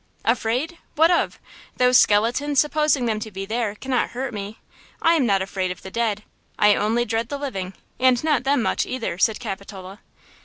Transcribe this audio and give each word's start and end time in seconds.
"Afraid! 0.25 0.79
What 0.95 1.11
of? 1.11 1.37
Those 1.77 1.95
skeletons, 1.95 2.59
supposing 2.59 3.05
them 3.05 3.19
to 3.19 3.29
be 3.29 3.45
there, 3.45 3.75
cannot 3.75 4.09
hurt 4.17 4.33
me! 4.33 4.57
I 4.99 5.13
am 5.13 5.27
not 5.27 5.43
afraid 5.43 5.69
of 5.69 5.83
the 5.83 5.91
dead! 5.91 6.23
I 6.57 6.73
only 6.73 7.05
dread 7.05 7.29
the 7.29 7.37
living, 7.37 7.75
and 7.99 8.23
not 8.23 8.43
them 8.43 8.63
much, 8.63 8.87
either!" 8.87 9.19
said 9.19 9.39
Capitola. 9.39 9.99